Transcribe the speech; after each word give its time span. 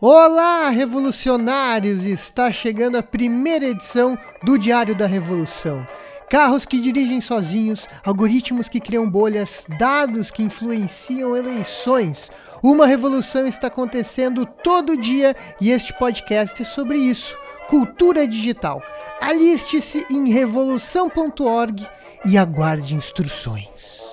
Olá, 0.00 0.68
revolucionários! 0.68 2.04
Está 2.04 2.52
chegando 2.52 2.96
a 2.96 3.02
primeira 3.02 3.66
edição 3.66 4.16
do 4.44 4.56
Diário 4.56 4.94
da 4.94 5.08
Revolução. 5.08 5.84
Carros 6.30 6.64
que 6.64 6.78
dirigem 6.80 7.20
sozinhos, 7.20 7.88
algoritmos 8.04 8.68
que 8.68 8.78
criam 8.78 9.10
bolhas, 9.10 9.64
dados 9.76 10.30
que 10.30 10.40
influenciam 10.40 11.36
eleições. 11.36 12.30
Uma 12.62 12.86
revolução 12.86 13.44
está 13.44 13.66
acontecendo 13.66 14.46
todo 14.46 14.96
dia 14.96 15.34
e 15.60 15.72
este 15.72 15.92
podcast 15.92 16.62
é 16.62 16.64
sobre 16.64 16.98
isso. 16.98 17.36
Cultura 17.66 18.24
digital. 18.24 18.80
Aliste-se 19.20 20.06
em 20.08 20.30
revolução.org 20.30 21.84
e 22.24 22.38
aguarde 22.38 22.94
instruções. 22.94 24.07